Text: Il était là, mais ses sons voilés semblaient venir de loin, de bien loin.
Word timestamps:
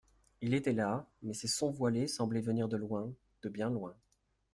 Il 0.41 0.55
était 0.55 0.73
là, 0.73 1.05
mais 1.21 1.35
ses 1.35 1.47
sons 1.47 1.69
voilés 1.69 2.07
semblaient 2.07 2.41
venir 2.41 2.67
de 2.67 2.75
loin, 2.75 3.13
de 3.43 3.49
bien 3.49 3.69
loin. 3.69 3.93